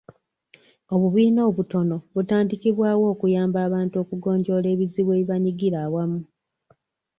Obubiina 0.93 1.41
obutono 1.49 1.95
butandikibwawo 2.13 3.03
okuyamba 3.13 3.57
abantu 3.67 3.95
okugonjoola 4.03 4.67
ebizibu 4.75 5.09
ebibanyigira 5.17 5.77
awamu. 5.85 6.19